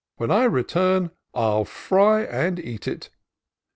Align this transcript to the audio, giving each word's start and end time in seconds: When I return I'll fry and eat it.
When 0.15 0.31
I 0.31 0.45
return 0.45 1.11
I'll 1.35 1.63
fry 1.63 2.21
and 2.23 2.57
eat 2.59 2.87
it. 2.87 3.09